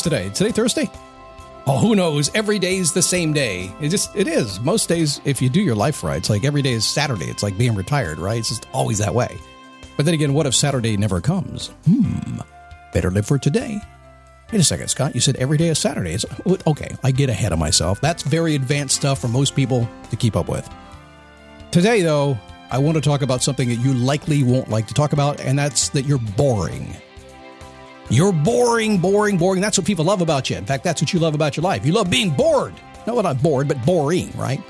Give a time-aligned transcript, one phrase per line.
[0.00, 0.30] Today?
[0.30, 0.90] Today Thursday?
[1.66, 2.30] Oh, who knows?
[2.34, 3.72] Every day's the same day.
[3.80, 4.58] It just it is.
[4.60, 7.26] Most days, if you do your life right, it's like every day is Saturday.
[7.26, 8.38] It's like being retired, right?
[8.38, 9.38] It's just always that way.
[9.96, 11.68] But then again, what if Saturday never comes?
[11.86, 12.40] Hmm.
[12.92, 13.80] Better live for today.
[14.50, 15.14] Wait a second, Scott.
[15.14, 16.12] You said every day is Saturday.
[16.12, 16.26] It's,
[16.66, 18.00] okay, I get ahead of myself.
[18.00, 20.68] That's very advanced stuff for most people to keep up with.
[21.70, 22.38] Today, though,
[22.70, 25.58] I want to talk about something that you likely won't like to talk about, and
[25.58, 26.94] that's that you're boring.
[28.12, 29.62] You're boring, boring, boring.
[29.62, 30.58] That's what people love about you.
[30.58, 31.86] In fact, that's what you love about your life.
[31.86, 32.74] You love being bored.
[33.06, 34.60] Not what I'm bored, but boring, right?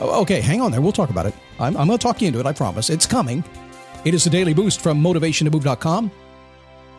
[0.00, 0.80] Oh, okay, hang on there.
[0.80, 1.34] We'll talk about it.
[1.60, 2.90] I'm, I'm going to talk you into it, I promise.
[2.90, 3.44] It's coming.
[4.04, 6.10] It is the daily boost from motivationtomove.com.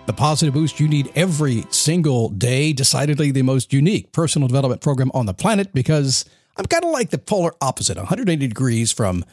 [0.05, 2.71] The positive boost you need every single day.
[2.71, 6.23] Decidedly the most unique personal development program on the planet because
[6.55, 9.25] I'm kind of like the polar opposite, 180 degrees from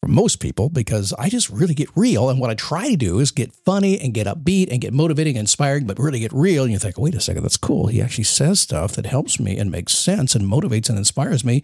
[0.00, 2.30] for most people because I just really get real.
[2.30, 5.36] And what I try to do is get funny and get upbeat and get motivating
[5.36, 6.62] and inspiring, but really get real.
[6.62, 7.88] And you think, wait a second, that's cool.
[7.88, 11.62] He actually says stuff that helps me and makes sense and motivates and inspires me.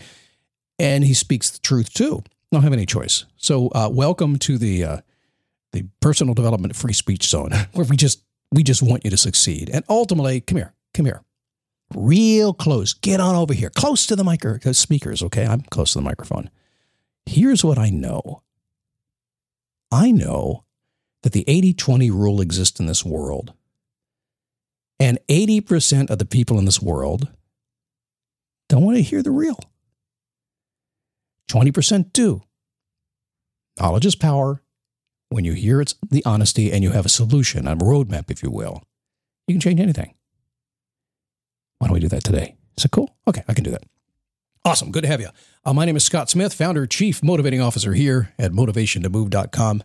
[0.79, 2.23] And he speaks the truth too.
[2.27, 3.25] I don't have any choice.
[3.37, 4.99] So uh, welcome to the uh,
[5.73, 9.71] the personal development free speech zone where we just we just want you to succeed.
[9.73, 11.23] And ultimately, come here, come here.
[11.95, 12.93] Real close.
[12.93, 13.71] Get on over here.
[13.71, 15.47] Close to the micro uh, speakers, okay?
[15.47, 16.51] I'm close to the microphone.
[17.27, 18.43] Here's what I know
[19.91, 20.65] I know
[21.23, 23.53] that the 80 20 rule exists in this world.
[24.99, 27.29] And 80% of the people in this world
[28.69, 29.59] don't want to hear the real.
[31.51, 32.43] 20% do.
[33.79, 34.63] Knowledge is power.
[35.29, 38.51] When you hear it's the honesty and you have a solution, a roadmap, if you
[38.51, 38.83] will,
[39.47, 40.15] you can change anything.
[41.79, 42.57] Why don't we do that today?
[42.79, 43.17] Is it cool?
[43.29, 43.83] Okay, I can do that.
[44.67, 44.91] Awesome.
[44.91, 45.29] Good to have you.
[45.65, 49.85] Uh, my name is Scott Smith, founder, chief motivating officer here at motivationtomove.com.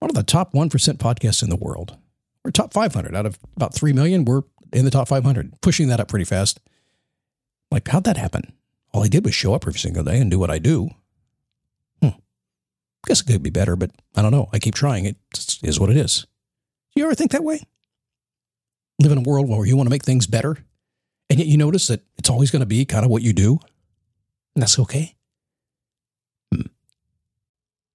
[0.00, 1.96] One of the top 1% podcasts in the world.
[2.42, 4.24] We're top 500 out of about 3 million.
[4.24, 6.58] We're in the top 500, pushing that up pretty fast.
[7.70, 8.52] Like, how'd that happen?
[8.92, 10.88] All I did was show up every single day and do what I do.
[12.02, 12.18] Hmm.
[13.06, 14.48] Guess it could be better, but I don't know.
[14.52, 15.04] I keep trying.
[15.04, 15.18] It
[15.62, 16.26] is what it is.
[16.96, 17.62] You ever think that way?
[18.98, 20.56] Live in a world where you want to make things better
[21.30, 23.58] and yet you notice that it's always going to be kind of what you do.
[24.54, 25.14] And that's okay.
[26.52, 26.62] Hmm.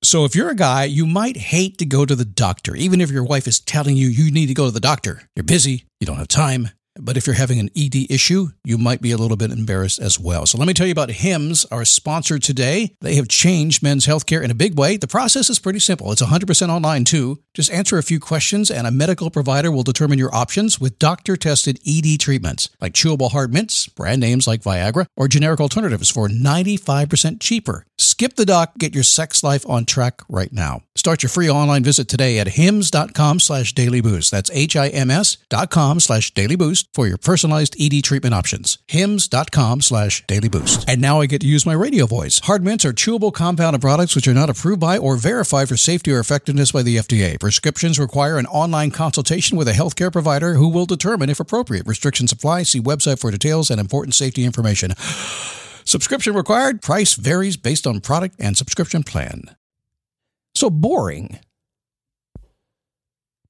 [0.03, 3.11] So if you're a guy, you might hate to go to the doctor, even if
[3.11, 5.23] your wife is telling you you need to go to the doctor.
[5.35, 9.01] You're busy, you don't have time, but if you're having an ED issue, you might
[9.01, 10.45] be a little bit embarrassed as well.
[10.45, 12.95] So let me tell you about HIMS, our sponsor today.
[13.01, 14.97] They have changed men's healthcare in a big way.
[14.97, 16.11] The process is pretty simple.
[16.11, 17.41] It's 100% online too.
[17.53, 21.79] Just answer a few questions and a medical provider will determine your options with doctor-tested
[21.87, 27.39] ED treatments like chewable hard mints, brand names like Viagra, or generic alternatives for 95%
[27.39, 27.85] cheaper.
[27.97, 30.81] Skip the doc, get your sex life on track right now.
[30.95, 33.73] Start your free online visit today at hims.com slash.
[33.73, 36.33] That's H-I-M-S dot com slash
[36.83, 38.77] dailyboost for your personalized ED treatment options.
[38.87, 40.87] hims.com slash Daily Boost.
[40.87, 42.39] And now I get to use my radio voice.
[42.39, 46.11] Hard mints are chewable compounded products which are not approved by or verified for safety
[46.11, 47.39] or effectiveness by the FDA.
[47.39, 51.87] Prescriptions require an online consultation with a healthcare provider who will determine if appropriate.
[51.87, 52.63] Restrictions apply.
[52.63, 54.91] See website for details and important safety information.
[55.85, 56.81] Subscription required.
[56.81, 59.55] Price varies based on product and subscription plan.
[60.55, 61.39] So boring.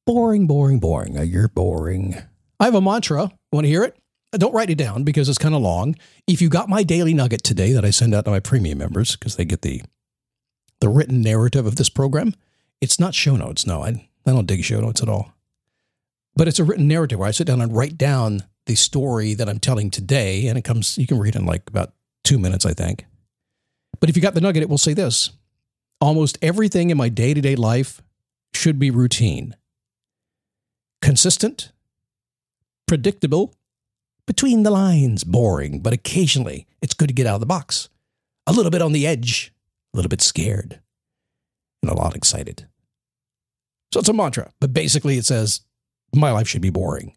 [0.05, 1.15] Boring, boring, boring.
[1.25, 2.23] You're boring.
[2.59, 3.31] I have a mantra.
[3.51, 3.97] Want to hear it?
[4.33, 5.95] Uh, don't write it down because it's kind of long.
[6.27, 9.15] If you got my daily nugget today that I send out to my premium members
[9.15, 9.81] because they get the
[10.79, 12.33] the written narrative of this program,
[12.81, 13.65] it's not show notes.
[13.65, 15.33] No, I, I don't dig show notes at all.
[16.35, 19.47] But it's a written narrative where I sit down and write down the story that
[19.47, 20.97] I'm telling today, and it comes.
[20.97, 23.05] You can read in like about two minutes, I think.
[23.99, 25.31] But if you got the nugget, it will say this:
[26.01, 28.01] almost everything in my day to day life
[28.53, 29.55] should be routine,
[31.01, 31.71] consistent,
[32.87, 33.53] predictable,
[34.25, 37.89] between the lines, boring, but occasionally it's good to get out of the box.
[38.47, 39.53] A little bit on the edge,
[39.93, 40.79] a little bit scared,
[41.81, 42.67] and a lot excited.
[43.93, 45.61] So it's a mantra, but basically it says,
[46.15, 47.15] my life should be boring.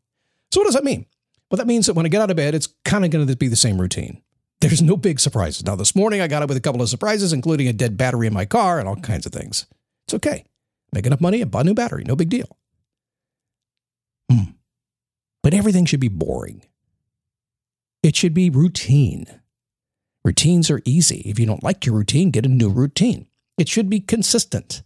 [0.50, 1.06] So what does that mean?
[1.50, 3.36] Well, that means that when I get out of bed, it's kind of going to
[3.36, 4.22] be the same routine.
[4.60, 5.64] There's no big surprises.
[5.64, 8.26] Now, this morning I got up with a couple of surprises, including a dead battery
[8.26, 9.66] in my car and all kinds of things.
[10.06, 10.44] It's okay.
[10.92, 12.04] Make enough money and buy a new battery.
[12.04, 12.56] No big deal.
[14.30, 14.56] Hmm.
[15.46, 16.62] But everything should be boring.
[18.02, 19.26] It should be routine.
[20.25, 21.22] Routines are easy.
[21.25, 23.28] If you don't like your routine, get a new routine.
[23.56, 24.82] It should be consistent.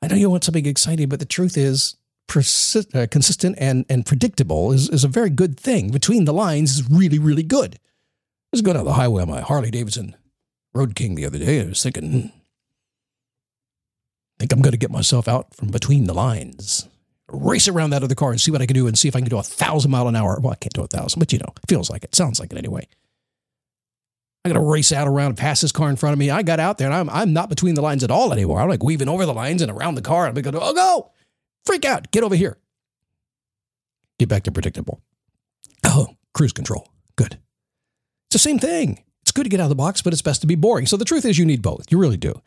[0.00, 1.96] I know you want something exciting, but the truth is,
[2.34, 5.90] uh, consistent and, and predictable is, is a very good thing.
[5.90, 7.74] Between the lines is really, really good.
[7.74, 7.78] I
[8.52, 10.16] was going down the highway on my Harley Davidson
[10.72, 11.60] Road King the other day.
[11.60, 16.88] I was thinking, I think I'm going to get myself out from between the lines,
[17.30, 19.20] race around that other car and see what I can do and see if I
[19.20, 20.38] can do a thousand mile an hour.
[20.40, 22.14] Well, I can't do a thousand, but you know, it feels like it.
[22.14, 22.86] Sounds like it anyway.
[24.44, 26.30] I got to race out around past this car in front of me.
[26.30, 28.60] I got out there and I'm, I'm not between the lines at all anymore.
[28.60, 30.26] I'm like weaving over the lines and around the car.
[30.26, 31.10] I'm going, oh, go,
[31.66, 32.56] freak out, get over here.
[34.18, 35.02] Get back to predictable.
[35.84, 36.88] Oh, cruise control.
[37.16, 37.38] Good.
[38.28, 39.04] It's the same thing.
[39.22, 40.86] It's good to get out of the box, but it's best to be boring.
[40.86, 41.90] So the truth is, you need both.
[41.90, 42.40] You really do.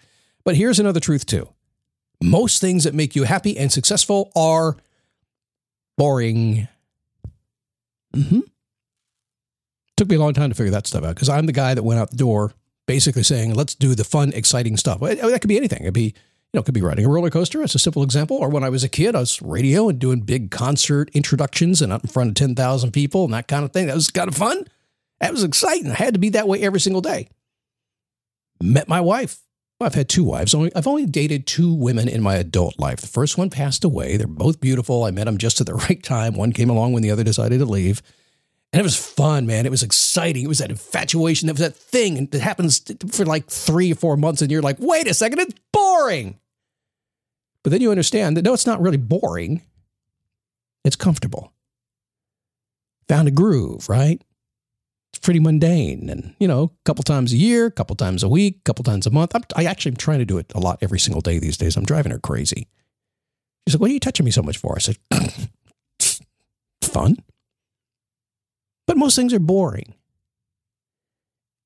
[0.43, 1.49] But here's another truth, too.
[2.21, 4.77] Most things that make you happy and successful are
[5.97, 6.67] boring.
[8.15, 8.41] Mm-hmm.
[9.97, 11.83] Took me a long time to figure that stuff out because I'm the guy that
[11.83, 12.53] went out the door
[12.87, 14.99] basically saying, let's do the fun, exciting stuff.
[14.99, 15.81] That could be anything.
[15.81, 16.13] It'd be, you
[16.53, 17.61] know, it could be riding a roller coaster.
[17.63, 18.37] It's a simple example.
[18.37, 21.93] Or when I was a kid, I was radio and doing big concert introductions and
[21.93, 23.87] out in front of 10,000 people and that kind of thing.
[23.87, 24.67] That was kind of fun.
[25.21, 25.91] That was exciting.
[25.91, 27.29] I had to be that way every single day.
[28.61, 29.39] Met my wife.
[29.81, 30.53] Well, I've had two wives.
[30.53, 33.01] Only, I've only dated two women in my adult life.
[33.01, 34.15] The first one passed away.
[34.15, 35.05] They're both beautiful.
[35.05, 36.35] I met them just at the right time.
[36.35, 38.03] One came along when the other decided to leave.
[38.71, 39.65] And it was fun, man.
[39.65, 40.43] It was exciting.
[40.43, 41.49] It was that infatuation.
[41.49, 42.79] It was that thing that happens
[43.09, 46.39] for like three or four months, and you're like, wait a second, it's boring.
[47.63, 49.63] But then you understand that no, it's not really boring.
[50.85, 51.53] It's comfortable.
[53.07, 54.21] Found a groove, right?
[55.11, 56.09] It's pretty mundane.
[56.09, 58.83] And, you know, a couple times a year, a couple times a week, a couple
[58.83, 59.35] times a month.
[59.35, 61.75] I'm, I actually am trying to do it a lot every single day these days.
[61.75, 62.67] I'm driving her crazy.
[63.67, 64.75] She's like, what are you touching me so much for?
[64.75, 64.97] I said,
[66.81, 67.17] fun.
[68.87, 69.95] But most things are boring.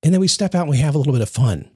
[0.01, 1.69] And then we step out and we have a little bit of fun.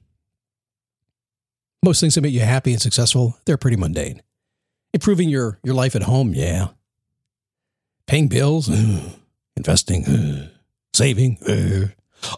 [1.84, 4.22] Most things that make you happy and successful, they're pretty mundane.
[4.92, 6.68] Improving your, your life at home, yeah.
[8.06, 8.68] Paying bills,
[9.56, 10.50] investing,
[10.94, 11.38] saving,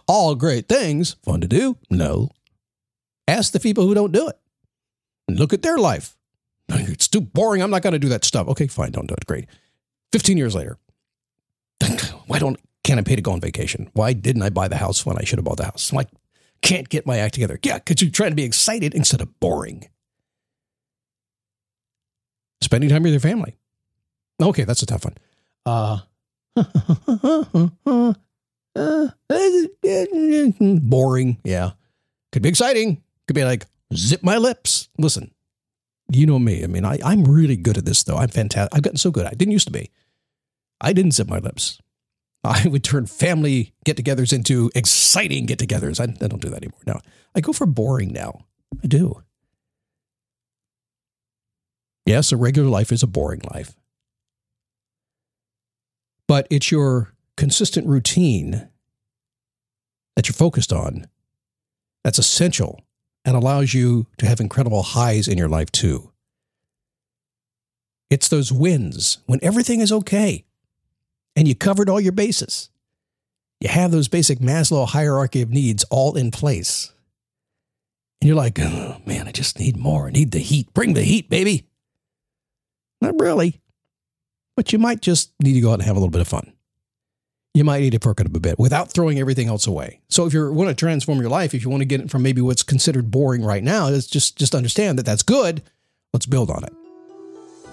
[0.07, 1.17] all great things.
[1.23, 1.77] Fun to do?
[1.91, 2.31] No.
[3.29, 4.39] Ask the people who don't do it.
[5.29, 6.17] Look at their life.
[6.69, 7.63] It's too boring.
[7.63, 8.49] I'm not going to do that stuff.
[8.49, 8.93] Okay, fine.
[8.93, 9.27] Don't do it.
[9.27, 9.47] Great.
[10.13, 10.79] 15 years later.
[12.27, 13.91] Why don't can't I pay to go on vacation?
[13.93, 15.93] Why didn't I buy the house when I should have bought the house?
[15.93, 16.07] Why
[16.63, 17.59] can't get my act together?
[17.63, 19.89] Yeah, because you're trying to be excited instead of boring.
[22.61, 23.57] Spending time with your family.
[24.41, 25.17] Okay, that's a tough one.
[25.65, 25.99] Uh,
[28.75, 29.09] Uh,
[30.61, 31.39] boring.
[31.45, 31.73] Yeah.
[32.33, 33.03] Could be exciting.
[33.27, 34.89] Could be like, zip my lips.
[34.99, 35.33] Listen,
[36.11, 36.65] you know me.
[36.65, 38.17] I mean, I, I'm really good at this, though.
[38.17, 38.75] I'm fantastic.
[38.75, 39.27] I've gotten so good.
[39.27, 39.91] I didn't used to be.
[40.81, 41.79] I didn't zip my lips.
[42.45, 46.01] I would turn family get togethers into exciting get togethers.
[46.01, 46.81] I, I, don't do that anymore.
[46.87, 47.01] No,
[47.35, 48.47] I go for boring now.
[48.83, 49.23] I do.
[52.05, 53.77] Yes, a regular life is a boring life.
[56.27, 58.69] But it's your consistent routine
[60.17, 61.07] that you're focused on
[62.05, 62.81] that's essential
[63.25, 66.11] and allows you to have incredible highs in your life too.
[68.11, 70.45] It's those wins when everything is okay
[71.35, 72.69] and you covered all your bases.
[73.61, 76.93] You have those basic Maslow hierarchy of needs all in place.
[78.21, 80.09] And you're like, oh, man, I just need more.
[80.09, 80.75] I need the heat.
[80.75, 81.67] Bring the heat, baby.
[83.01, 83.61] Not really.
[84.57, 86.53] But you might just need to go out and have a little bit of fun.
[87.55, 90.01] You might need to perk it up a bit without throwing everything else away.
[90.09, 92.23] So if you want to transform your life, if you want to get it from
[92.23, 95.63] maybe what's considered boring right now, is just just understand that that's good.
[96.15, 96.73] Let's build on it.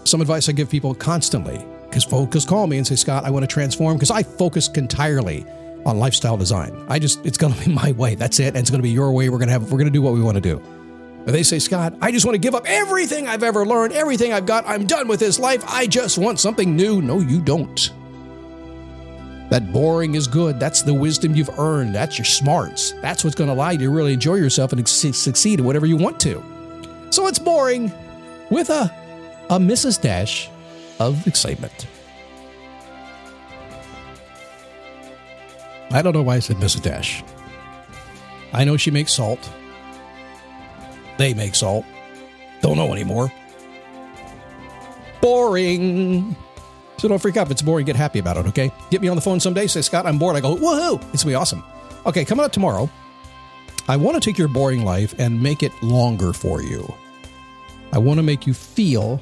[0.04, 3.44] Some advice I give people constantly because folks call me and say, Scott, I want
[3.44, 5.46] to transform because I focus entirely
[5.86, 6.76] on lifestyle design.
[6.90, 8.16] I just, it's going to be my way.
[8.16, 8.50] That's it.
[8.50, 9.30] And it's going to be your way.
[9.30, 10.62] We're going to have, we're going to do what we want to do.
[11.26, 14.46] They say, Scott, I just want to give up everything I've ever learned, everything I've
[14.46, 14.68] got.
[14.68, 15.64] I'm done with this life.
[15.68, 17.02] I just want something new.
[17.02, 17.92] No, you don't.
[19.50, 20.60] That boring is good.
[20.60, 21.96] That's the wisdom you've earned.
[21.96, 22.92] That's your smarts.
[23.02, 25.98] That's what's going to allow you to really enjoy yourself and succeed in whatever you
[25.98, 26.44] want to.
[27.10, 27.92] So it's boring
[28.52, 28.94] with a,
[29.50, 30.00] a Mrs.
[30.00, 30.50] Dash
[31.00, 31.88] of excitement.
[35.92, 36.84] I don't know why I said Mrs.
[36.84, 37.24] Dash.
[38.54, 39.52] I know she makes salt.
[41.18, 41.86] They make salt.
[42.62, 43.32] Don't know anymore.
[45.22, 46.36] Boring.
[47.00, 47.48] So don't freak out.
[47.48, 48.72] If it's boring, get happy about it, okay?
[48.90, 49.68] Get me on the phone someday.
[49.68, 50.36] Say, Scott, I'm bored.
[50.36, 50.96] I go, woohoo.
[50.96, 51.64] It's going to be awesome.
[52.06, 52.90] Okay, coming up tomorrow,
[53.88, 56.94] I want to take your boring life and make it longer for you.
[57.92, 59.22] I want to make you feel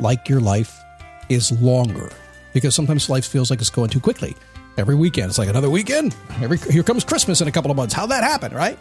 [0.00, 0.76] like your life
[1.28, 2.10] is longer
[2.52, 4.36] because sometimes life feels like it's going too quickly.
[4.76, 6.14] Every weekend, it's like another weekend.
[6.40, 7.94] Every here comes Christmas in a couple of months.
[7.94, 8.78] How'd that happen, right?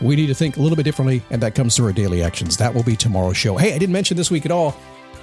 [0.00, 2.56] We need to think a little bit differently, and that comes through our daily actions.
[2.58, 3.56] That will be tomorrow's show.
[3.56, 4.76] Hey, I didn't mention this week at all.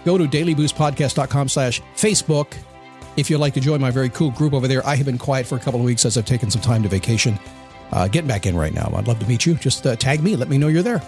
[0.05, 2.53] Go to dailyboostpodcast.com slash Facebook
[3.15, 4.85] if you'd like to join my very cool group over there.
[4.85, 6.89] I have been quiet for a couple of weeks as I've taken some time to
[6.89, 7.39] vacation.
[7.91, 8.91] Uh, getting back in right now.
[8.95, 9.53] I'd love to meet you.
[9.55, 10.35] Just uh, tag me.
[10.35, 11.01] Let me know you're there.